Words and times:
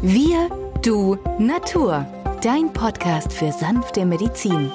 Wir, 0.00 0.48
du, 0.84 1.16
Natur. 1.40 2.06
Dein 2.40 2.72
Podcast 2.72 3.32
für 3.32 3.50
sanfte 3.50 4.06
Medizin. 4.06 4.70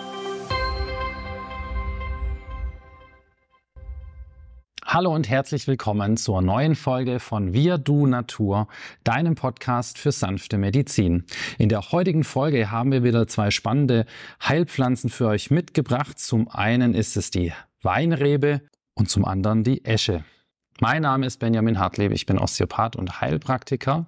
Hallo 4.83 5.15
und 5.15 5.29
herzlich 5.29 5.65
willkommen 5.65 6.17
zur 6.17 6.41
neuen 6.41 6.75
Folge 6.75 7.21
von 7.21 7.53
Wir, 7.53 7.77
du, 7.77 8.05
Natur, 8.05 8.67
deinem 9.05 9.35
Podcast 9.35 9.97
für 9.97 10.11
sanfte 10.11 10.57
Medizin. 10.57 11.23
In 11.57 11.69
der 11.69 11.93
heutigen 11.93 12.25
Folge 12.25 12.69
haben 12.69 12.91
wir 12.91 13.05
wieder 13.05 13.25
zwei 13.25 13.49
spannende 13.49 14.05
Heilpflanzen 14.45 15.09
für 15.09 15.27
euch 15.27 15.49
mitgebracht. 15.49 16.19
Zum 16.19 16.49
einen 16.49 16.93
ist 16.93 17.15
es 17.15 17.31
die 17.31 17.53
Weinrebe 17.81 18.59
und 18.93 19.09
zum 19.09 19.23
anderen 19.23 19.63
die 19.63 19.85
Esche. 19.85 20.25
Mein 20.81 21.03
Name 21.03 21.27
ist 21.27 21.39
Benjamin 21.39 21.79
Hartleb, 21.79 22.11
ich 22.11 22.25
bin 22.25 22.37
Osteopath 22.37 22.97
und 22.97 23.21
Heilpraktiker 23.21 24.05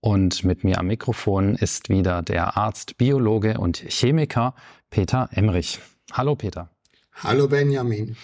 und 0.00 0.44
mit 0.44 0.64
mir 0.64 0.78
am 0.78 0.86
Mikrofon 0.86 1.54
ist 1.54 1.88
wieder 1.88 2.22
der 2.22 2.56
Arzt, 2.56 2.96
Biologe 2.98 3.58
und 3.58 3.84
Chemiker 3.88 4.54
Peter 4.88 5.28
Emrich. 5.32 5.78
Hallo 6.12 6.34
Peter. 6.34 6.70
Hallo 7.14 7.48
Benjamin. 7.48 8.16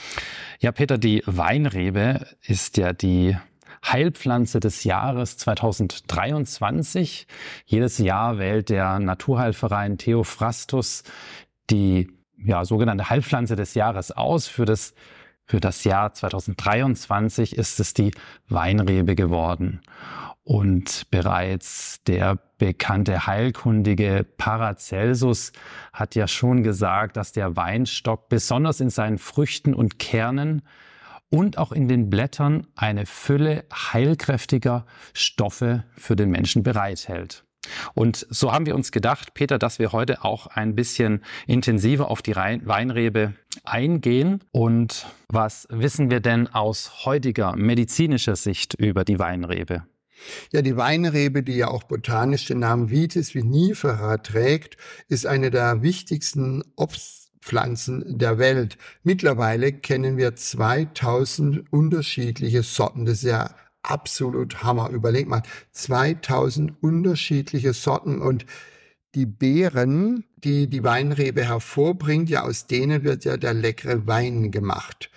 Ja, 0.61 0.73
Peter, 0.73 0.97
die 0.97 1.23
Weinrebe 1.27 2.27
ist 2.43 2.79
ja 2.79 2.93
die 2.93 3.37
Heilpflanze 3.85 4.59
des 4.59 4.85
Jahres 4.85 5.37
2023. 5.37 7.27
Jedes 7.67 7.99
Jahr 7.99 8.39
wählt 8.39 8.71
der 8.71 8.99
Naturheilverein 8.99 9.99
Theophrastus 9.99 11.05
die 11.71 12.11
ja, 12.39 12.65
sogenannte 12.65 13.11
Heilpflanze 13.11 13.57
des 13.57 13.75
Jahres 13.75 14.13
aus. 14.13 14.47
Für 14.47 14.65
das, 14.65 14.95
für 15.47 15.61
das 15.61 15.85
Jahr 15.85 16.13
2023 16.13 17.57
ist 17.57 17.81
es 17.81 17.95
die 17.95 18.11
Weinrebe 18.49 19.15
geworden. 19.15 19.81
Und 20.43 21.11
bereits 21.11 22.03
der 22.05 22.39
bekannte 22.59 23.27
Heilkundige 23.27 24.27
Paracelsus 24.39 25.53
hat 25.93 26.15
ja 26.15 26.29
schon 26.29 26.63
gesagt, 26.63 27.17
dass 27.17 27.33
der 27.33 27.57
Weinstock 27.57 28.29
besonders 28.29 28.81
in 28.81 28.91
seinen 28.91 29.19
Früchten 29.19 29.75
und 29.75 29.99
Kernen 29.99 30.63
und 31.31 31.59
auch 31.59 31.73
in 31.73 31.89
den 31.89 32.11
Blättern 32.11 32.67
eine 32.77 33.07
Fülle 33.07 33.65
heilkräftiger 33.73 34.87
Stoffe 35.13 35.85
für 35.97 36.17
den 36.17 36.31
Menschen 36.31 36.63
bereithält. 36.63 37.46
Und 37.95 38.27
so 38.31 38.53
haben 38.53 38.67
wir 38.67 38.75
uns 38.75 38.93
gedacht, 38.93 39.35
Peter, 39.35 39.59
dass 39.59 39.79
wir 39.79 39.93
heute 39.93 40.25
auch 40.25 40.47
ein 40.47 40.75
bisschen 40.75 41.23
intensiver 41.47 42.11
auf 42.11 42.23
die 42.23 42.37
Weinrebe 42.37 43.35
eingehen. 43.65 44.41
Und 44.53 45.07
was 45.29 45.67
wissen 45.71 46.11
wir 46.11 46.21
denn 46.21 46.49
aus 46.49 47.05
heutiger 47.05 47.57
medizinischer 47.57 48.37
Sicht 48.37 48.75
über 48.75 49.05
die 49.05 49.19
Weinrebe? 49.19 49.85
Ja, 50.53 50.63
die 50.63 50.77
Weinrebe, 50.77 51.43
die 51.43 51.57
ja 51.57 51.69
auch 51.69 51.85
botanisch 51.85 52.47
den 52.47 52.61
Namen 52.61 52.91
Vitis 52.91 53.35
vinifera 53.35 54.19
trägt, 54.19 54.77
ist 55.09 55.27
eine 55.27 55.51
der 55.51 55.83
wichtigsten 55.83 56.63
Obstpflanzen 56.77 58.19
der 58.19 58.39
Welt. 58.39 58.79
Mittlerweile 59.03 59.73
kennen 59.73 60.17
wir 60.17 60.35
2000 60.35 61.71
unterschiedliche 61.71 62.63
Sorten. 62.63 63.05
Das 63.05 63.23
ist 63.23 63.25
absolut 63.87 64.63
Hammer. 64.63 64.91
Überleg 64.91 65.29
mal, 65.29 65.43
2000 65.73 66.83
unterschiedliche 66.83 67.73
Sorten 67.73 68.21
und 68.21 68.47
die 69.15 69.27
Beeren, 69.27 70.25
die 70.37 70.69
die 70.69 70.85
Weinrebe 70.85 71.45
hervorbringt, 71.45 72.29
ja 72.29 72.43
aus 72.43 72.67
denen 72.67 73.03
wird 73.03 73.25
ja 73.25 73.37
der 73.37 73.55
leckere 73.55 74.07
Wein 74.07 74.51
gemacht. 74.51 75.11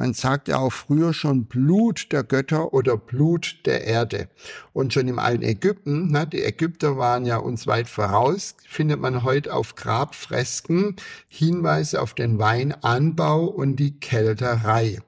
Man 0.00 0.14
sagt 0.14 0.46
ja 0.46 0.58
auch 0.58 0.72
früher 0.72 1.12
schon 1.12 1.46
Blut 1.46 2.12
der 2.12 2.22
Götter 2.22 2.72
oder 2.72 2.96
Blut 2.96 3.58
der 3.66 3.84
Erde. 3.84 4.28
Und 4.72 4.92
schon 4.92 5.08
im 5.08 5.18
alten 5.18 5.42
Ägypten, 5.42 6.12
ne, 6.12 6.24
die 6.24 6.44
Ägypter 6.44 6.96
waren 6.98 7.24
ja 7.24 7.38
uns 7.38 7.66
weit 7.66 7.88
voraus, 7.88 8.54
findet 8.68 9.00
man 9.00 9.24
heute 9.24 9.52
auf 9.52 9.74
Grabfresken 9.74 10.94
Hinweise 11.28 12.00
auf 12.00 12.14
den 12.14 12.38
Weinanbau 12.38 13.46
und 13.46 13.74
die 13.76 13.98
Kälterei. 13.98 15.00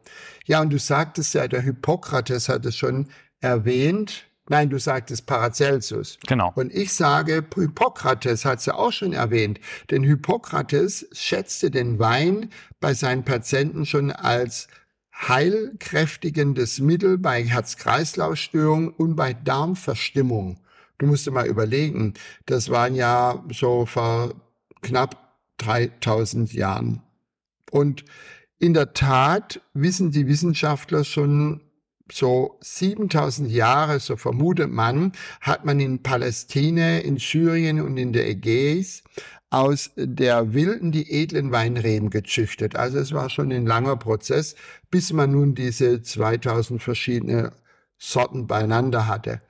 Ja, 0.51 0.61
und 0.61 0.71
du 0.71 0.81
sagtest 0.81 1.33
ja, 1.35 1.47
der 1.47 1.61
Hippokrates 1.61 2.49
hat 2.49 2.67
es 2.67 2.77
schon 2.77 3.07
erwähnt, 3.41 4.27
Nein, 4.49 4.69
du 4.69 4.81
sagtest 4.81 5.27
Paracelsus. 5.27 6.19
Genau. 6.27 6.51
Und 6.57 6.75
ich 6.75 6.93
sage, 6.93 7.45
Hippokrates 7.55 8.45
hat 8.45 8.61
sie 8.61 8.75
auch 8.75 8.91
schon 8.91 9.13
erwähnt. 9.13 9.61
Denn 9.93 10.03
Hippokrates 10.03 11.07
schätzte 11.13 11.71
den 11.71 12.01
Wein 12.01 12.51
bei 12.81 12.93
seinen 12.93 13.25
Patienten 13.25 13.87
schon 13.87 14.11
als 14.11 14.67
heilkräftigendes 15.15 16.81
Mittel 16.81 17.17
bei 17.17 17.45
Herz-Kreislauf-Störungen 17.45 18.89
und 18.89 19.15
bei 19.15 19.35
Darmverstimmung. 19.35 20.59
Du 20.99 21.07
musst 21.07 21.29
dir 21.29 21.31
mal 21.31 21.47
überlegen, 21.47 22.15
das 22.47 22.71
waren 22.71 22.97
ja 22.97 23.45
so 23.53 23.87
vor 23.87 24.35
knapp 24.83 25.37
3000 25.59 26.53
Jahren. 26.53 27.03
Und 27.71 28.05
in 28.61 28.75
der 28.75 28.93
Tat 28.93 29.61
wissen 29.73 30.13
die 30.13 30.29
Wissenschaftler 30.29 31.03
schon 31.05 31.63
so 32.13 32.59
7000 32.61 33.51
Jahre, 33.51 34.01
so 34.01 34.17
vermutet 34.17 34.71
man, 34.71 35.13
hat 35.41 35.65
man 35.65 35.81
in 35.81 36.03
Palästina, 36.03 36.99
in 36.99 37.17
Syrien 37.17 37.81
und 37.81 37.97
in 37.97 38.13
der 38.13 38.29
Ägäis 38.29 39.03
aus 39.49 39.91
der 39.97 40.53
wilden 40.53 40.93
die 40.93 41.11
edlen 41.11 41.51
Weinreben 41.51 42.11
gezüchtet. 42.11 42.77
Also 42.77 42.99
es 42.99 43.13
war 43.13 43.31
schon 43.31 43.51
ein 43.51 43.67
langer 43.67 43.97
Prozess, 43.97 44.55
bis 44.91 45.13
man 45.13 45.33
nun 45.33 45.55
diese 45.55 46.03
2000 46.03 46.81
verschiedene 46.83 47.53
Sorten 47.99 48.47
beieinander 48.47 49.09
hatte. 49.09 49.41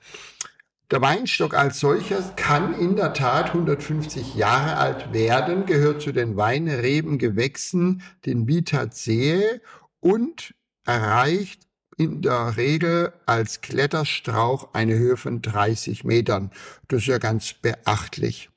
Der 0.91 1.01
Weinstock 1.01 1.53
als 1.53 1.79
solcher 1.79 2.21
kann 2.35 2.77
in 2.77 2.97
der 2.97 3.13
Tat 3.13 3.47
150 3.47 4.35
Jahre 4.35 4.75
alt 4.75 5.13
werden, 5.13 5.65
gehört 5.65 6.01
zu 6.01 6.11
den 6.11 6.35
Weinrebengewächsen, 6.35 8.03
den 8.25 8.45
Vitaceae 8.45 9.61
und 10.01 10.53
erreicht 10.85 11.61
in 11.97 12.21
der 12.21 12.57
Regel 12.57 13.13
als 13.25 13.61
Kletterstrauch 13.61 14.73
eine 14.73 14.97
Höhe 14.97 15.15
von 15.15 15.41
30 15.41 16.03
Metern. 16.03 16.51
Das 16.89 17.03
ist 17.03 17.07
ja 17.07 17.19
ganz 17.19 17.53
beachtlich. 17.53 18.49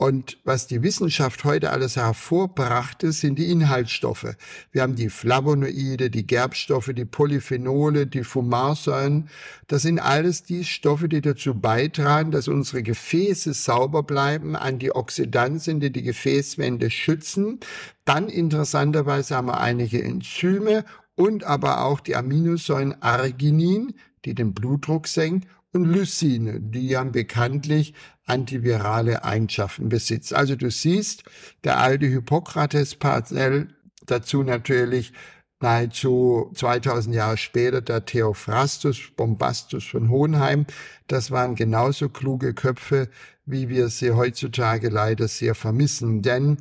Und 0.00 0.38
was 0.44 0.68
die 0.68 0.84
Wissenschaft 0.84 1.42
heute 1.42 1.72
alles 1.72 1.96
hervorbrachte, 1.96 3.10
sind 3.10 3.36
die 3.36 3.50
Inhaltsstoffe. 3.50 4.36
Wir 4.70 4.82
haben 4.82 4.94
die 4.94 5.10
Flavonoide, 5.10 6.08
die 6.08 6.24
Gerbstoffe, 6.24 6.92
die 6.94 7.04
Polyphenole, 7.04 8.06
die 8.06 8.22
Fumarsäuren. 8.22 9.28
Das 9.66 9.82
sind 9.82 9.98
alles 9.98 10.44
die 10.44 10.64
Stoffe, 10.64 11.08
die 11.08 11.20
dazu 11.20 11.52
beitragen, 11.52 12.30
dass 12.30 12.46
unsere 12.46 12.84
Gefäße 12.84 13.52
sauber 13.54 14.04
bleiben, 14.04 14.54
Antioxidantien, 14.54 15.80
die 15.80 15.90
die 15.90 16.04
Gefäßwände 16.04 16.90
schützen. 16.90 17.58
Dann 18.04 18.28
interessanterweise 18.28 19.34
haben 19.34 19.48
wir 19.48 19.58
einige 19.58 20.00
Enzyme 20.00 20.84
und 21.16 21.42
aber 21.42 21.84
auch 21.84 21.98
die 21.98 22.14
Aminosäuren 22.14 23.02
Arginin, 23.02 23.94
die 24.24 24.36
den 24.36 24.54
Blutdruck 24.54 25.08
senkt 25.08 25.48
und 25.72 25.84
Lysine, 25.84 26.60
die 26.60 26.88
ja 26.88 27.04
bekanntlich 27.04 27.94
antivirale 28.24 29.24
Eigenschaften 29.24 29.88
besitzt. 29.88 30.34
Also 30.34 30.56
du 30.56 30.70
siehst, 30.70 31.24
der 31.64 31.78
alte 31.78 32.06
Hippokrates 32.06 32.94
Parcell, 32.94 33.68
dazu 34.06 34.42
natürlich 34.42 35.12
nahezu 35.60 36.50
2000 36.54 37.14
Jahre 37.14 37.36
später 37.36 37.80
der 37.80 38.04
Theophrastus 38.04 39.10
Bombastus 39.16 39.84
von 39.84 40.08
Hohenheim. 40.08 40.66
Das 41.08 41.30
waren 41.30 41.54
genauso 41.54 42.08
kluge 42.08 42.54
Köpfe, 42.54 43.08
wie 43.44 43.68
wir 43.68 43.88
sie 43.88 44.12
heutzutage 44.12 44.88
leider 44.88 45.26
sehr 45.26 45.54
vermissen. 45.54 46.22
Denn 46.22 46.58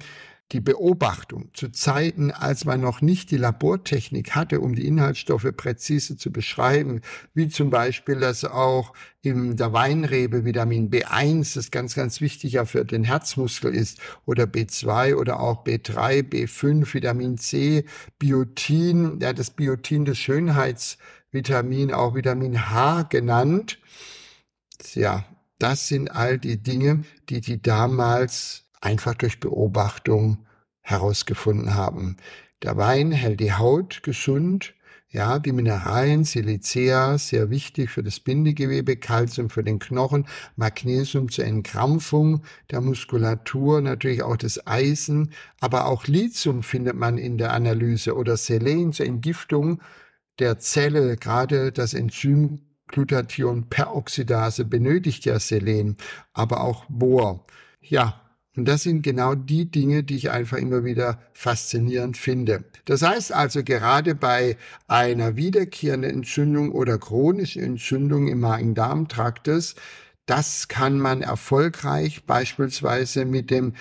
die 0.53 0.61
Beobachtung 0.61 1.49
zu 1.53 1.69
Zeiten, 1.69 2.31
als 2.31 2.63
man 2.63 2.79
noch 2.79 3.01
nicht 3.01 3.31
die 3.31 3.37
Labortechnik 3.37 4.33
hatte, 4.33 4.61
um 4.61 4.75
die 4.75 4.87
Inhaltsstoffe 4.87 5.51
präzise 5.57 6.15
zu 6.15 6.31
beschreiben, 6.31 7.01
wie 7.33 7.49
zum 7.49 7.69
Beispiel, 7.69 8.19
dass 8.19 8.45
auch 8.45 8.93
in 9.21 9.57
der 9.57 9.73
Weinrebe 9.73 10.45
Vitamin 10.45 10.89
B1, 10.89 11.55
das 11.55 11.69
ganz, 11.69 11.95
ganz 11.95 12.21
wichtig 12.21 12.53
ja 12.53 12.63
für 12.63 12.85
den 12.85 13.03
Herzmuskel 13.03 13.75
ist, 13.75 13.99
oder 14.25 14.45
B2 14.45 15.15
oder 15.15 15.41
auch 15.41 15.65
B3, 15.65 16.21
B5, 16.21 16.93
Vitamin 16.93 17.37
C, 17.37 17.83
Biotin, 18.17 19.19
ja, 19.21 19.33
das 19.33 19.51
Biotin 19.51 20.05
des 20.05 20.17
Schönheitsvitamin, 20.17 21.91
auch 21.91 22.15
Vitamin 22.15 22.69
H 22.69 23.03
genannt. 23.03 23.79
Ja, 24.93 25.25
das 25.59 25.89
sind 25.89 26.09
all 26.09 26.37
die 26.37 26.61
Dinge, 26.63 27.03
die 27.29 27.41
die 27.41 27.61
damals 27.61 28.66
einfach 28.81 29.15
durch 29.15 29.39
Beobachtung 29.39 30.45
herausgefunden 30.81 31.75
haben. 31.75 32.17
Der 32.63 32.77
Wein 32.77 33.11
hält 33.11 33.39
die 33.39 33.53
Haut 33.53 34.01
gesund, 34.03 34.73
ja, 35.09 35.39
die 35.39 35.53
Mineralien, 35.53 36.25
Silicea, 36.25 37.17
sehr 37.17 37.49
wichtig 37.49 37.89
für 37.89 38.03
das 38.03 38.19
Bindegewebe, 38.19 38.97
Kalzium 38.97 39.49
für 39.49 39.63
den 39.63 39.79
Knochen, 39.79 40.27
Magnesium 40.57 41.31
zur 41.31 41.45
Entkrampfung 41.45 42.43
der 42.71 42.81
Muskulatur, 42.81 43.81
natürlich 43.81 44.23
auch 44.23 44.35
das 44.35 44.67
Eisen, 44.67 45.31
aber 45.61 45.85
auch 45.85 46.07
Lithium 46.07 46.61
findet 46.61 46.95
man 46.95 47.17
in 47.17 47.37
der 47.37 47.53
Analyse 47.53 48.15
oder 48.15 48.35
Selen 48.35 48.91
zur 48.91 49.05
Entgiftung 49.05 49.81
der 50.39 50.59
Zelle, 50.59 51.15
gerade 51.15 51.71
das 51.71 51.93
Enzym 51.93 52.61
Glutathionperoxidase 52.87 54.65
benötigt 54.65 55.25
ja 55.25 55.39
Selen, 55.39 55.97
aber 56.33 56.61
auch 56.61 56.85
Bohr. 56.89 57.45
Ja, 57.81 58.21
und 58.57 58.65
das 58.65 58.81
sind 58.81 59.03
genau 59.03 59.35
die 59.35 59.69
Dinge, 59.69 60.03
die 60.03 60.15
ich 60.15 60.31
einfach 60.31 60.57
immer 60.57 60.83
wieder 60.83 61.19
faszinierend 61.31 62.17
finde. 62.17 62.63
Das 62.85 63.03
heißt 63.03 63.31
also, 63.31 63.63
gerade 63.63 64.15
bei 64.15 64.57
einer 64.87 65.35
wiederkehrenden 65.35 66.09
Entzündung 66.09 66.71
oder 66.71 66.97
chronischen 66.97 67.63
Entzündung 67.63 68.27
im 68.27 68.39
Magen-Darm-Traktes, 68.39 69.75
das 70.25 70.67
kann 70.67 70.99
man 70.99 71.21
erfolgreich 71.21 72.25
beispielsweise 72.25 73.25
mit 73.25 73.51
dem 73.51 73.73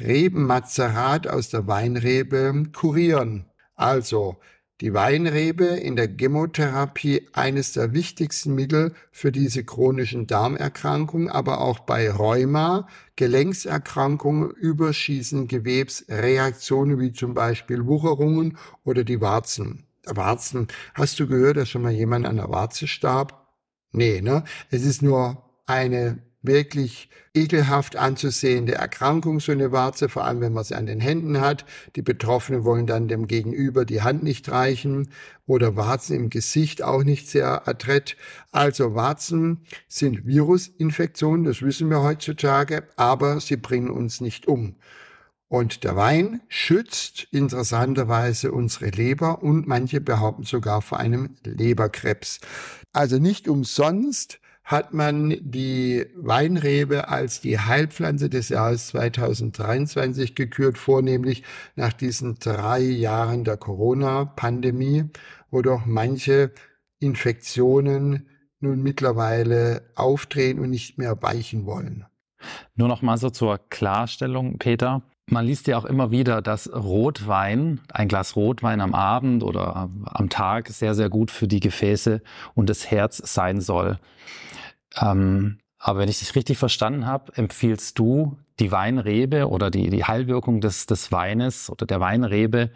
Rebenmazerat 0.00 1.28
aus 1.28 1.50
der 1.50 1.68
Weinrebe 1.68 2.64
kurieren. 2.72 3.46
Also 3.76 4.38
die 4.80 4.92
Weinrebe 4.92 5.64
in 5.64 5.94
der 5.94 6.08
Chemotherapie 6.08 7.28
eines 7.32 7.72
der 7.72 7.92
wichtigsten 7.92 8.54
Mittel 8.54 8.94
für 9.12 9.30
diese 9.30 9.64
chronischen 9.64 10.26
Darmerkrankungen, 10.26 11.28
aber 11.28 11.60
auch 11.60 11.80
bei 11.80 12.10
Rheuma, 12.10 12.88
Gelenkserkrankungen, 13.16 14.50
überschießenden 14.50 15.46
Gewebsreaktionen 15.46 16.98
wie 16.98 17.12
zum 17.12 17.34
Beispiel 17.34 17.86
Wucherungen 17.86 18.58
oder 18.84 19.04
die 19.04 19.20
Warzen. 19.20 19.86
Warzen, 20.06 20.68
hast 20.94 21.20
du 21.20 21.28
gehört, 21.28 21.56
dass 21.56 21.68
schon 21.68 21.82
mal 21.82 21.92
jemand 21.92 22.26
an 22.26 22.36
der 22.36 22.50
Warze 22.50 22.86
starb? 22.88 23.46
Nee, 23.92 24.20
ne? 24.20 24.44
Es 24.70 24.84
ist 24.84 25.02
nur 25.02 25.44
eine 25.66 26.18
wirklich 26.44 27.08
ekelhaft 27.34 27.96
anzusehende 27.96 28.74
Erkrankung, 28.74 29.40
so 29.40 29.50
eine 29.50 29.72
Warze, 29.72 30.08
vor 30.08 30.24
allem 30.24 30.40
wenn 30.40 30.52
man 30.52 30.62
sie 30.62 30.76
an 30.76 30.86
den 30.86 31.00
Händen 31.00 31.40
hat. 31.40 31.64
Die 31.96 32.02
Betroffenen 32.02 32.64
wollen 32.64 32.86
dann 32.86 33.08
dem 33.08 33.26
Gegenüber 33.26 33.84
die 33.84 34.02
Hand 34.02 34.22
nicht 34.22 34.48
reichen 34.50 35.10
oder 35.46 35.74
Warzen 35.74 36.14
im 36.14 36.30
Gesicht 36.30 36.82
auch 36.82 37.02
nicht 37.02 37.28
sehr 37.28 37.66
adrett. 37.66 38.16
Also 38.52 38.94
Warzen 38.94 39.64
sind 39.88 40.26
Virusinfektionen, 40.26 41.44
das 41.44 41.62
wissen 41.62 41.90
wir 41.90 42.02
heutzutage, 42.02 42.84
aber 42.96 43.40
sie 43.40 43.56
bringen 43.56 43.90
uns 43.90 44.20
nicht 44.20 44.46
um. 44.46 44.76
Und 45.48 45.84
der 45.84 45.96
Wein 45.96 46.40
schützt 46.48 47.28
interessanterweise 47.30 48.52
unsere 48.52 48.90
Leber 48.90 49.42
und 49.42 49.66
manche 49.66 50.00
behaupten 50.00 50.44
sogar 50.44 50.82
vor 50.82 50.98
einem 50.98 51.36
Leberkrebs. 51.44 52.40
Also 52.92 53.18
nicht 53.18 53.48
umsonst 53.48 54.40
hat 54.64 54.94
man 54.94 55.36
die 55.40 56.06
Weinrebe 56.16 57.08
als 57.08 57.40
die 57.42 57.58
Heilpflanze 57.58 58.30
des 58.30 58.48
Jahres 58.48 58.88
2023 58.88 60.34
gekürt, 60.34 60.78
vornehmlich 60.78 61.42
nach 61.76 61.92
diesen 61.92 62.38
drei 62.38 62.80
Jahren 62.80 63.44
der 63.44 63.58
Corona-Pandemie, 63.58 65.10
wo 65.50 65.60
doch 65.60 65.84
manche 65.84 66.52
Infektionen 66.98 68.26
nun 68.60 68.82
mittlerweile 68.82 69.90
aufdrehen 69.94 70.58
und 70.58 70.70
nicht 70.70 70.96
mehr 70.96 71.22
weichen 71.22 71.66
wollen. 71.66 72.06
Nur 72.74 72.88
noch 72.88 73.02
mal 73.02 73.18
so 73.18 73.28
zur 73.28 73.58
Klarstellung, 73.68 74.58
Peter. 74.58 75.02
Man 75.26 75.46
liest 75.46 75.66
ja 75.68 75.78
auch 75.78 75.86
immer 75.86 76.10
wieder, 76.10 76.42
dass 76.42 76.70
Rotwein, 76.72 77.80
ein 77.90 78.08
Glas 78.08 78.36
Rotwein 78.36 78.80
am 78.80 78.94
Abend 78.94 79.42
oder 79.42 79.88
am 80.04 80.28
Tag 80.28 80.68
sehr, 80.68 80.94
sehr 80.94 81.08
gut 81.08 81.30
für 81.30 81.48
die 81.48 81.60
Gefäße 81.60 82.20
und 82.54 82.68
das 82.68 82.90
Herz 82.90 83.22
sein 83.32 83.60
soll. 83.60 83.98
Ähm, 85.00 85.58
aber 85.78 86.00
wenn 86.00 86.08
ich 86.08 86.18
dich 86.18 86.34
richtig 86.34 86.58
verstanden 86.58 87.06
habe, 87.06 87.34
empfiehlst 87.36 87.98
du 87.98 88.38
die 88.58 88.70
Weinrebe 88.70 89.48
oder 89.48 89.70
die, 89.70 89.90
die 89.90 90.04
Heilwirkung 90.04 90.60
des, 90.60 90.86
des 90.86 91.10
Weines 91.10 91.70
oder 91.70 91.86
der 91.86 92.00
Weinrebe 92.00 92.70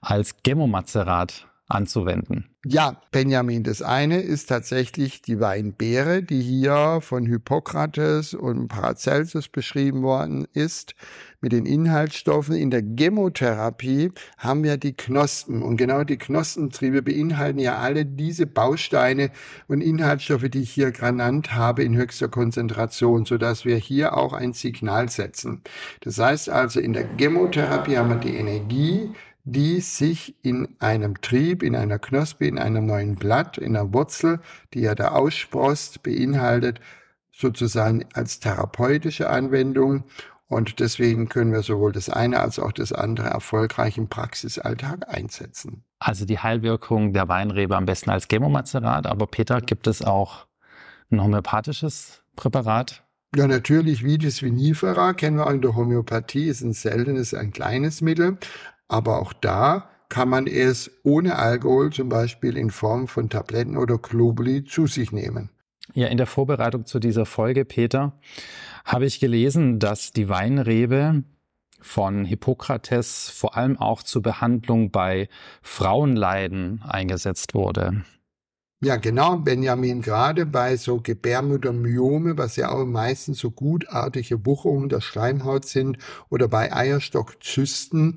als 0.00 0.42
Gemomazerat 0.42 1.48
anzuwenden. 1.68 2.51
Ja, 2.64 3.00
Benjamin, 3.10 3.64
das 3.64 3.82
eine 3.82 4.20
ist 4.20 4.46
tatsächlich 4.46 5.20
die 5.20 5.40
Weinbeere, 5.40 6.22
die 6.22 6.40
hier 6.40 7.00
von 7.02 7.26
Hippokrates 7.26 8.34
und 8.34 8.68
Paracelsus 8.68 9.48
beschrieben 9.48 10.02
worden 10.02 10.46
ist 10.52 10.94
mit 11.40 11.50
den 11.50 11.66
Inhaltsstoffen. 11.66 12.54
In 12.54 12.70
der 12.70 12.84
Chemotherapie 12.96 14.12
haben 14.38 14.62
wir 14.62 14.76
die 14.76 14.92
Knospen 14.92 15.60
und 15.60 15.76
genau 15.76 16.04
die 16.04 16.18
Knospentriebe 16.18 17.02
beinhalten 17.02 17.58
ja 17.58 17.78
alle 17.78 18.06
diese 18.06 18.46
Bausteine 18.46 19.32
und 19.66 19.80
Inhaltsstoffe, 19.80 20.48
die 20.48 20.62
ich 20.62 20.70
hier 20.70 20.92
genannt 20.92 21.56
habe, 21.56 21.82
in 21.82 21.96
höchster 21.96 22.28
Konzentration, 22.28 23.24
so 23.24 23.38
dass 23.38 23.64
wir 23.64 23.74
hier 23.74 24.16
auch 24.16 24.32
ein 24.32 24.52
Signal 24.52 25.08
setzen. 25.08 25.62
Das 26.02 26.16
heißt 26.16 26.48
also, 26.48 26.78
in 26.78 26.92
der 26.92 27.08
Chemotherapie 27.18 27.98
haben 27.98 28.10
wir 28.10 28.16
die 28.18 28.36
Energie, 28.36 29.10
die 29.44 29.80
sich 29.80 30.36
in 30.42 30.76
einem 30.78 31.20
Trieb, 31.20 31.62
in 31.62 31.74
einer 31.74 31.98
Knospe, 31.98 32.46
in 32.46 32.58
einem 32.58 32.86
neuen 32.86 33.16
Blatt, 33.16 33.58
in 33.58 33.76
einer 33.76 33.92
Wurzel, 33.92 34.40
die 34.72 34.80
ja 34.80 34.94
da 34.94 35.08
aussprost, 35.08 36.02
beinhaltet, 36.02 36.80
sozusagen 37.32 38.04
als 38.14 38.40
therapeutische 38.40 39.28
Anwendung. 39.28 40.04
Und 40.46 40.80
deswegen 40.80 41.28
können 41.28 41.52
wir 41.52 41.62
sowohl 41.62 41.92
das 41.92 42.08
eine 42.08 42.40
als 42.40 42.58
auch 42.58 42.72
das 42.72 42.92
andere 42.92 43.28
erfolgreich 43.28 43.96
im 43.96 44.08
Praxisalltag 44.08 45.08
einsetzen. 45.08 45.82
Also 45.98 46.26
die 46.26 46.38
Heilwirkung 46.38 47.12
der 47.12 47.28
Weinrebe 47.28 47.76
am 47.76 47.86
besten 47.86 48.10
als 48.10 48.28
Chemomazerat. 48.28 49.06
Aber 49.06 49.26
Peter, 49.26 49.60
gibt 49.60 49.86
es 49.86 50.02
auch 50.02 50.46
ein 51.10 51.22
homöopathisches 51.22 52.22
Präparat? 52.36 53.02
Ja, 53.34 53.46
natürlich 53.46 54.04
Vitis 54.04 54.42
vinifera 54.42 55.14
kennen 55.14 55.38
wir 55.38 55.46
auch 55.46 55.52
in 55.52 55.62
der 55.62 55.74
Homöopathie, 55.74 56.48
ist 56.48 56.60
ein 56.60 56.74
seltenes, 56.74 57.32
ein 57.32 57.50
kleines 57.50 58.02
Mittel. 58.02 58.36
Aber 58.92 59.22
auch 59.22 59.32
da 59.32 59.88
kann 60.10 60.28
man 60.28 60.46
es 60.46 60.90
ohne 61.02 61.38
Alkohol 61.38 61.90
zum 61.90 62.10
Beispiel 62.10 62.58
in 62.58 62.68
Form 62.68 63.08
von 63.08 63.30
Tabletten 63.30 63.78
oder 63.78 63.96
Globuli 63.96 64.64
zu 64.64 64.86
sich 64.86 65.12
nehmen. 65.12 65.48
Ja, 65.94 66.08
in 66.08 66.18
der 66.18 66.26
Vorbereitung 66.26 66.84
zu 66.84 66.98
dieser 66.98 67.24
Folge, 67.24 67.64
Peter, 67.64 68.12
habe 68.84 69.06
ich 69.06 69.18
gelesen, 69.18 69.78
dass 69.78 70.12
die 70.12 70.28
Weinrebe 70.28 71.24
von 71.80 72.26
Hippokrates 72.26 73.30
vor 73.30 73.56
allem 73.56 73.78
auch 73.78 74.02
zur 74.02 74.20
Behandlung 74.20 74.90
bei 74.90 75.30
Frauenleiden 75.62 76.82
eingesetzt 76.82 77.54
wurde. 77.54 78.04
Ja, 78.84 78.96
genau, 78.96 79.36
Benjamin, 79.36 80.02
gerade 80.02 80.44
bei 80.44 80.76
so 80.76 81.00
Gebärmuttermyome, 81.00 82.36
was 82.36 82.56
ja 82.56 82.70
auch 82.70 82.84
meistens 82.84 83.38
so 83.38 83.52
gutartige 83.52 84.44
Wucherungen 84.44 84.90
der 84.90 85.00
Schleimhaut 85.00 85.64
sind, 85.64 85.96
oder 86.28 86.48
bei 86.48 86.74
Eierstockzysten, 86.74 88.16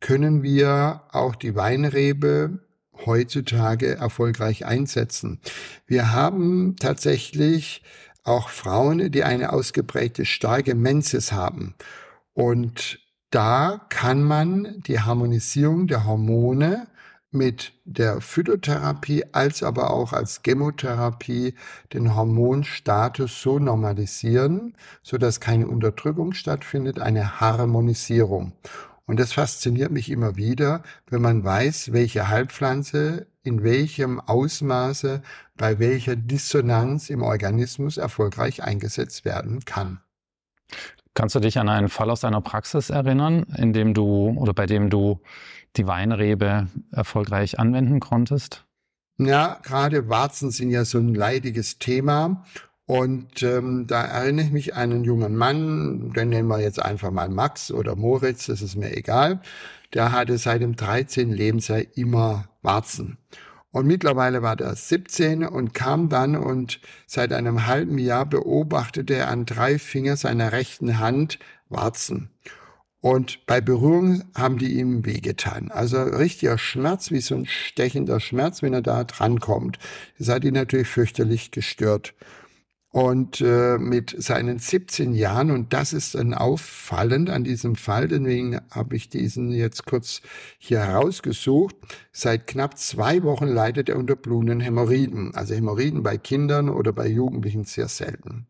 können 0.00 0.42
wir 0.42 1.02
auch 1.12 1.34
die 1.34 1.54
Weinrebe 1.54 2.60
heutzutage 3.06 3.96
erfolgreich 3.96 4.66
einsetzen. 4.66 5.40
Wir 5.86 6.12
haben 6.12 6.76
tatsächlich 6.76 7.82
auch 8.24 8.48
Frauen, 8.48 9.10
die 9.10 9.24
eine 9.24 9.52
ausgeprägte 9.52 10.24
starke 10.24 10.74
Menses 10.74 11.32
haben. 11.32 11.74
Und 12.34 12.98
da 13.30 13.80
kann 13.88 14.22
man 14.22 14.82
die 14.86 15.00
Harmonisierung 15.00 15.86
der 15.86 16.04
Hormone 16.04 16.86
mit 17.32 17.72
der 17.84 18.20
Phytotherapie 18.20 19.24
als 19.32 19.62
aber 19.62 19.92
auch 19.92 20.12
als 20.12 20.40
Chemotherapie 20.44 21.54
den 21.92 22.16
Hormonstatus 22.16 23.40
so 23.40 23.60
normalisieren, 23.60 24.74
so 25.02 25.16
dass 25.16 25.38
keine 25.38 25.68
Unterdrückung 25.68 26.32
stattfindet, 26.32 26.98
eine 26.98 27.40
Harmonisierung. 27.40 28.52
Und 29.10 29.18
das 29.18 29.32
fasziniert 29.32 29.90
mich 29.90 30.08
immer 30.08 30.36
wieder, 30.36 30.84
wenn 31.08 31.20
man 31.20 31.42
weiß, 31.42 31.92
welche 31.92 32.28
Heilpflanze 32.28 33.26
in 33.42 33.64
welchem 33.64 34.20
Ausmaße 34.20 35.22
bei 35.56 35.80
welcher 35.80 36.14
Dissonanz 36.14 37.10
im 37.10 37.24
Organismus 37.24 37.96
erfolgreich 37.96 38.62
eingesetzt 38.62 39.24
werden 39.24 39.64
kann. 39.64 39.98
Kannst 41.14 41.34
du 41.34 41.40
dich 41.40 41.58
an 41.58 41.68
einen 41.68 41.88
Fall 41.88 42.08
aus 42.08 42.20
deiner 42.20 42.40
Praxis 42.40 42.90
erinnern, 42.90 43.46
in 43.56 43.72
dem 43.72 43.94
du 43.94 44.36
oder 44.38 44.54
bei 44.54 44.66
dem 44.66 44.90
du 44.90 45.20
die 45.74 45.88
Weinrebe 45.88 46.68
erfolgreich 46.92 47.58
anwenden 47.58 47.98
konntest? 47.98 48.64
Ja, 49.18 49.58
gerade 49.64 50.08
Warzen 50.08 50.52
sind 50.52 50.70
ja 50.70 50.84
so 50.84 50.98
ein 50.98 51.16
leidiges 51.16 51.80
Thema. 51.80 52.44
Und 52.90 53.44
ähm, 53.44 53.86
da 53.86 54.02
erinnere 54.02 54.46
ich 54.46 54.50
mich 54.50 54.74
an 54.74 54.90
einen 54.90 55.04
jungen 55.04 55.36
Mann, 55.36 56.12
den 56.12 56.30
nennen 56.30 56.48
wir 56.48 56.58
jetzt 56.58 56.82
einfach 56.82 57.12
mal 57.12 57.28
Max 57.28 57.70
oder 57.70 57.94
Moritz, 57.94 58.46
das 58.46 58.62
ist 58.62 58.74
mir 58.74 58.96
egal. 58.96 59.42
Der 59.94 60.10
hatte 60.10 60.36
seit 60.38 60.60
dem 60.60 60.74
13. 60.74 61.30
Lebensjahr 61.30 61.82
immer 61.94 62.48
Warzen. 62.62 63.16
Und 63.70 63.86
mittlerweile 63.86 64.42
war 64.42 64.56
der 64.56 64.74
17 64.74 65.44
und 65.46 65.72
kam 65.72 66.08
dann 66.08 66.34
und 66.34 66.80
seit 67.06 67.32
einem 67.32 67.68
halben 67.68 67.96
Jahr 67.96 68.26
beobachtete 68.26 69.14
er 69.14 69.28
an 69.28 69.46
drei 69.46 69.78
Fingern 69.78 70.16
seiner 70.16 70.50
rechten 70.50 70.98
Hand 70.98 71.38
Warzen. 71.68 72.30
Und 73.00 73.46
bei 73.46 73.60
Berührung 73.60 74.24
haben 74.34 74.58
die 74.58 74.80
ihm 74.80 75.06
wehgetan. 75.06 75.70
Also 75.70 76.02
richtiger 76.02 76.58
Schmerz, 76.58 77.12
wie 77.12 77.20
so 77.20 77.36
ein 77.36 77.46
stechender 77.46 78.18
Schmerz, 78.18 78.62
wenn 78.62 78.74
er 78.74 78.82
da 78.82 79.04
drankommt. 79.04 79.78
Das 80.18 80.28
hat 80.28 80.42
ihn 80.42 80.54
natürlich 80.54 80.88
fürchterlich 80.88 81.52
gestört. 81.52 82.14
Und 82.92 83.40
äh, 83.40 83.78
mit 83.78 84.16
seinen 84.20 84.58
17 84.58 85.14
Jahren, 85.14 85.52
und 85.52 85.72
das 85.72 85.92
ist 85.92 86.16
dann 86.16 86.34
auffallend 86.34 87.30
an 87.30 87.44
diesem 87.44 87.76
Fall, 87.76 88.08
deswegen 88.08 88.60
habe 88.68 88.96
ich 88.96 89.08
diesen 89.08 89.52
jetzt 89.52 89.86
kurz 89.86 90.22
hier 90.58 90.80
herausgesucht, 90.80 91.76
seit 92.10 92.48
knapp 92.48 92.76
zwei 92.78 93.22
Wochen 93.22 93.46
leidet 93.46 93.90
er 93.90 93.96
unter 93.96 94.16
Blumenhämorrhoiden, 94.16 95.36
also 95.36 95.54
Hämorrhoiden 95.54 96.02
bei 96.02 96.18
Kindern 96.18 96.68
oder 96.68 96.92
bei 96.92 97.06
Jugendlichen 97.06 97.62
sehr 97.62 97.86
selten. 97.86 98.48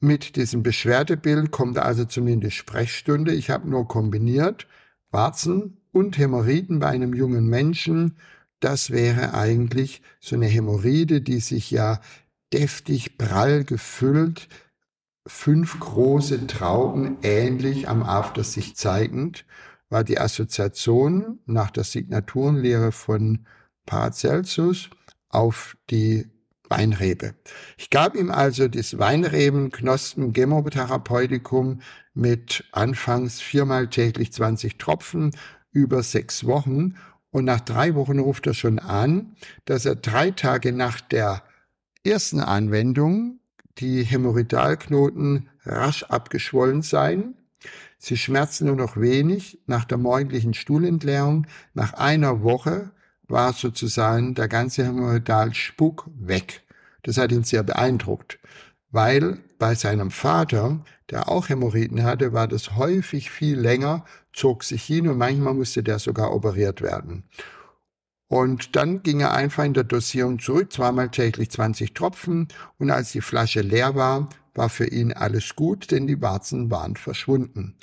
Mit 0.00 0.34
diesem 0.34 0.64
Beschwerdebild 0.64 1.52
kommt 1.52 1.78
also 1.78 2.04
zumindest 2.04 2.56
Sprechstunde. 2.56 3.32
Ich 3.32 3.50
habe 3.50 3.70
nur 3.70 3.86
kombiniert 3.86 4.66
Warzen 5.12 5.76
und 5.92 6.18
Hämorrhoiden 6.18 6.80
bei 6.80 6.88
einem 6.88 7.14
jungen 7.14 7.46
Menschen. 7.46 8.16
Das 8.58 8.90
wäre 8.90 9.34
eigentlich 9.34 10.02
so 10.18 10.34
eine 10.34 10.46
Hämorrhoide, 10.46 11.20
die 11.20 11.38
sich 11.38 11.70
ja 11.70 12.00
deftig 12.52 13.18
prall 13.18 13.64
gefüllt, 13.64 14.48
fünf 15.26 15.78
große 15.78 16.46
Trauben 16.46 17.18
ähnlich 17.22 17.88
am 17.88 18.02
After 18.02 18.44
sich 18.44 18.76
zeigend, 18.76 19.44
war 19.88 20.04
die 20.04 20.18
Assoziation 20.18 21.38
nach 21.46 21.70
der 21.70 21.84
Signaturenlehre 21.84 22.92
von 22.92 23.46
Paracelsus 23.86 24.90
auf 25.28 25.76
die 25.90 26.26
Weinrebe. 26.68 27.34
Ich 27.76 27.90
gab 27.90 28.16
ihm 28.16 28.30
also 28.30 28.66
das 28.68 28.98
Weinrebenknospen 28.98 30.32
Chemotherapeutikum 30.32 31.80
mit 32.14 32.64
anfangs 32.72 33.40
viermal 33.40 33.88
täglich 33.88 34.32
20 34.32 34.78
Tropfen 34.78 35.32
über 35.70 36.02
sechs 36.02 36.46
Wochen 36.46 36.94
und 37.30 37.44
nach 37.44 37.60
drei 37.60 37.94
Wochen 37.94 38.18
ruft 38.18 38.46
er 38.46 38.54
schon 38.54 38.78
an, 38.78 39.36
dass 39.64 39.84
er 39.84 39.96
drei 39.96 40.30
Tage 40.30 40.72
nach 40.72 41.00
der 41.00 41.42
ersten 42.04 42.40
Anwendung 42.40 43.38
die 43.78 44.02
Hämorrhoidalknoten 44.02 45.48
rasch 45.64 46.04
abgeschwollen 46.04 46.82
seien. 46.82 47.34
Sie 47.98 48.16
schmerzen 48.16 48.66
nur 48.66 48.76
noch 48.76 48.96
wenig 48.96 49.60
nach 49.66 49.84
der 49.84 49.98
morgendlichen 49.98 50.54
Stuhlentleerung. 50.54 51.46
Nach 51.74 51.94
einer 51.94 52.42
Woche 52.42 52.90
war 53.28 53.52
sozusagen 53.52 54.34
der 54.34 54.48
ganze 54.48 54.84
Hämorrhoidalspuck 54.84 56.06
weg. 56.18 56.62
Das 57.02 57.16
hat 57.18 57.32
ihn 57.32 57.44
sehr 57.44 57.62
beeindruckt, 57.62 58.38
weil 58.90 59.38
bei 59.58 59.74
seinem 59.74 60.10
Vater, 60.10 60.84
der 61.10 61.28
auch 61.28 61.48
Hämorrhoiden 61.48 62.02
hatte, 62.02 62.32
war 62.32 62.48
das 62.48 62.76
häufig 62.76 63.30
viel 63.30 63.58
länger, 63.58 64.04
zog 64.32 64.64
sich 64.64 64.82
hin 64.82 65.08
und 65.08 65.18
manchmal 65.18 65.54
musste 65.54 65.82
der 65.82 65.98
sogar 65.98 66.34
operiert 66.34 66.82
werden. 66.82 67.24
Und 68.32 68.76
dann 68.76 69.02
ging 69.02 69.20
er 69.20 69.34
einfach 69.34 69.62
in 69.62 69.74
der 69.74 69.84
Dosierung 69.84 70.38
zurück, 70.38 70.72
zweimal 70.72 71.10
täglich 71.10 71.50
20 71.50 71.92
Tropfen. 71.92 72.48
Und 72.78 72.90
als 72.90 73.12
die 73.12 73.20
Flasche 73.20 73.60
leer 73.60 73.94
war, 73.94 74.30
war 74.54 74.70
für 74.70 74.86
ihn 74.86 75.12
alles 75.12 75.54
gut, 75.54 75.90
denn 75.90 76.06
die 76.06 76.22
Warzen 76.22 76.70
waren 76.70 76.96
verschwunden. 76.96 77.74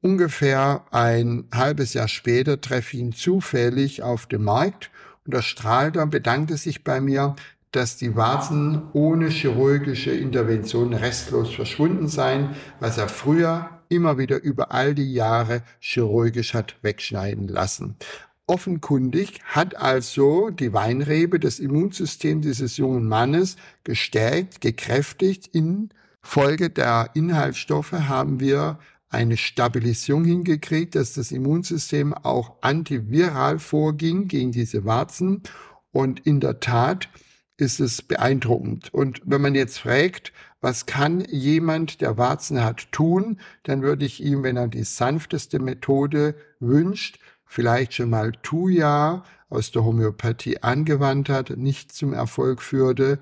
Ungefähr 0.00 0.82
ein 0.90 1.44
halbes 1.54 1.94
Jahr 1.94 2.08
später 2.08 2.60
treffe 2.60 2.96
ich 2.96 3.00
ihn 3.00 3.12
zufällig 3.12 4.02
auf 4.02 4.26
dem 4.26 4.42
Markt 4.42 4.90
und 5.24 5.34
er 5.34 5.42
strahlte 5.42 6.02
und 6.02 6.10
bedankte 6.10 6.56
sich 6.56 6.82
bei 6.82 7.00
mir, 7.00 7.36
dass 7.70 7.96
die 7.96 8.16
Warzen 8.16 8.82
ohne 8.94 9.28
chirurgische 9.28 10.10
Intervention 10.10 10.94
restlos 10.94 11.54
verschwunden 11.54 12.08
seien, 12.08 12.56
was 12.80 12.98
er 12.98 13.06
früher 13.06 13.70
immer 13.88 14.18
wieder 14.18 14.42
über 14.42 14.72
all 14.72 14.96
die 14.96 15.14
Jahre 15.14 15.62
chirurgisch 15.78 16.54
hat 16.54 16.74
wegschneiden 16.82 17.46
lassen. 17.46 17.94
Offenkundig 18.52 19.40
hat 19.46 19.76
also 19.76 20.50
die 20.50 20.74
Weinrebe 20.74 21.40
das 21.40 21.58
Immunsystem 21.58 22.42
dieses 22.42 22.76
jungen 22.76 23.08
Mannes 23.08 23.56
gestärkt, 23.82 24.60
gekräftigt. 24.60 25.46
In 25.54 25.88
Folge 26.20 26.68
der 26.68 27.08
Inhaltsstoffe 27.14 27.92
haben 27.92 28.40
wir 28.40 28.78
eine 29.08 29.38
Stabilisierung 29.38 30.26
hingekriegt, 30.26 30.94
dass 30.96 31.14
das 31.14 31.32
Immunsystem 31.32 32.12
auch 32.12 32.56
antiviral 32.60 33.58
vorging 33.58 34.28
gegen 34.28 34.52
diese 34.52 34.84
Warzen. 34.84 35.42
Und 35.90 36.20
in 36.20 36.38
der 36.38 36.60
Tat 36.60 37.08
ist 37.56 37.80
es 37.80 38.02
beeindruckend. 38.02 38.92
Und 38.92 39.22
wenn 39.24 39.40
man 39.40 39.54
jetzt 39.54 39.78
fragt, 39.78 40.34
was 40.60 40.84
kann 40.84 41.22
jemand, 41.22 42.02
der 42.02 42.18
Warzen 42.18 42.62
hat, 42.62 42.92
tun, 42.92 43.40
dann 43.62 43.80
würde 43.80 44.04
ich 44.04 44.22
ihm, 44.22 44.42
wenn 44.42 44.58
er 44.58 44.68
die 44.68 44.84
sanfteste 44.84 45.58
Methode 45.58 46.34
wünscht, 46.60 47.18
vielleicht 47.52 47.94
schon 47.94 48.08
mal 48.08 48.32
Thuja 48.42 49.24
aus 49.50 49.70
der 49.72 49.84
Homöopathie 49.84 50.62
angewandt 50.62 51.28
hat, 51.28 51.50
nicht 51.50 51.92
zum 51.92 52.14
Erfolg 52.14 52.62
führte, 52.62 53.18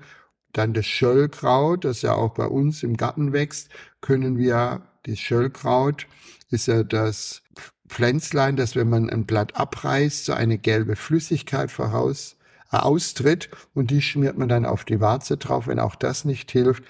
dann 0.53 0.73
das 0.73 0.85
Schöllkraut, 0.85 1.83
das 1.83 2.01
ja 2.01 2.13
auch 2.13 2.33
bei 2.33 2.45
uns 2.45 2.81
im 2.83 2.95
Garten 2.95 3.33
wächst, 3.33 3.69
können 3.99 4.37
wir, 4.37 4.83
das 5.03 5.19
Schöllkraut 5.19 6.07
ist 6.49 6.67
ja 6.67 6.83
das 6.83 7.41
Pflänzlein, 7.89 8.55
das, 8.55 8.77
wenn 8.77 8.89
man 8.89 9.09
ein 9.09 9.25
Blatt 9.25 9.57
abreißt, 9.57 10.25
so 10.25 10.33
eine 10.33 10.57
gelbe 10.57 10.95
Flüssigkeit 10.95 11.69
voraus 11.69 12.37
äh, 12.71 12.77
austritt 12.77 13.49
und 13.73 13.91
die 13.91 14.01
schmiert 14.01 14.37
man 14.37 14.47
dann 14.47 14.65
auf 14.65 14.85
die 14.85 15.01
Warze 15.01 15.35
drauf. 15.35 15.67
Wenn 15.67 15.79
auch 15.79 15.95
das 15.95 16.23
nicht 16.23 16.49
hilft, 16.51 16.83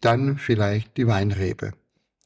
dann 0.00 0.38
vielleicht 0.38 0.96
die 0.96 1.06
Weinrebe. 1.06 1.72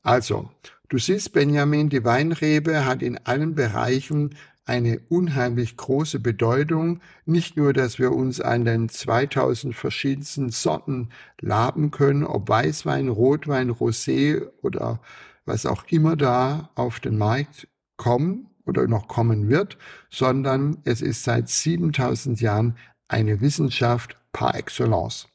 Also, 0.03 0.51
du 0.89 0.99
siehst, 0.99 1.33
Benjamin, 1.33 1.91
die 1.91 2.05
Weinrebe 2.05 2.87
hat 2.87 3.03
in 3.03 3.19
allen 3.27 3.55
Bereichen 3.55 4.37
eine 4.67 5.01
unheimlich 5.09 5.77
große 5.77 6.21
Bedeutung. 6.21 7.01
Nicht 7.27 7.57
nur, 7.57 7.73
dass 7.73 7.99
wir 7.99 8.13
uns 8.13 8.41
an 8.41 8.65
den 8.65 8.89
2000 8.89 9.75
verschiedensten 9.75 10.51
Sorten 10.51 11.11
laben 11.41 11.91
können, 11.91 12.25
ob 12.25 12.49
Weißwein, 12.49 13.09
Rotwein, 13.09 13.71
Rosé 13.71 14.49
oder 14.63 15.01
was 15.45 15.67
auch 15.67 15.85
immer 15.91 16.17
da 16.17 16.71
auf 16.75 17.01
den 17.01 17.19
Markt 17.19 17.69
kommen 17.97 18.49
oder 18.65 18.87
noch 18.89 19.09
kommen 19.09 19.49
wird, 19.49 19.77
sondern 20.11 20.79
es 20.85 21.03
ist 21.03 21.25
seit 21.25 21.49
7000 21.49 22.41
Jahren 22.41 22.77
eine 23.09 23.41
Wissenschaft 23.41 24.17
par 24.33 24.55
excellence. 24.55 25.29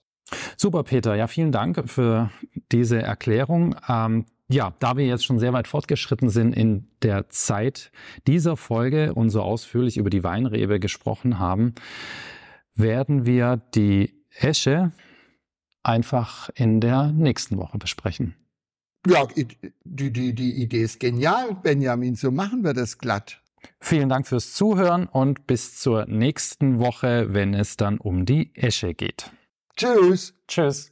Super, 0.57 0.83
Peter. 0.83 1.15
Ja, 1.15 1.27
vielen 1.27 1.51
Dank 1.51 1.89
für 1.89 2.31
diese 2.71 3.01
Erklärung. 3.01 3.75
Ähm, 3.87 4.25
ja, 4.49 4.73
da 4.79 4.97
wir 4.97 5.05
jetzt 5.05 5.25
schon 5.25 5.39
sehr 5.39 5.53
weit 5.53 5.67
fortgeschritten 5.67 6.29
sind 6.29 6.53
in 6.53 6.87
der 7.03 7.29
Zeit 7.29 7.91
dieser 8.25 8.57
Folge 8.57 9.13
und 9.13 9.29
so 9.29 9.41
ausführlich 9.41 9.97
über 9.97 10.09
die 10.09 10.23
Weinrebe 10.23 10.79
gesprochen 10.79 11.37
haben, 11.37 11.75
werden 12.73 13.25
wir 13.25 13.57
die 13.75 14.25
Esche 14.31 14.91
einfach 15.83 16.49
in 16.55 16.81
der 16.81 17.11
nächsten 17.11 17.57
Woche 17.57 17.77
besprechen. 17.77 18.35
Ja, 19.07 19.27
die, 19.27 20.11
die, 20.11 20.33
die 20.33 20.61
Idee 20.61 20.83
ist 20.83 20.99
genial, 20.99 21.55
Benjamin. 21.61 22.15
So 22.15 22.31
machen 22.31 22.63
wir 22.63 22.73
das 22.73 22.97
glatt. 22.97 23.41
Vielen 23.79 24.09
Dank 24.09 24.27
fürs 24.27 24.53
Zuhören 24.53 25.05
und 25.05 25.47
bis 25.47 25.77
zur 25.79 26.05
nächsten 26.07 26.79
Woche, 26.79 27.33
wenn 27.33 27.53
es 27.53 27.77
dann 27.77 27.97
um 27.97 28.25
die 28.25 28.51
Esche 28.55 28.93
geht. 28.93 29.31
Tschüss. 29.75 30.33
Tschüss. 30.47 30.91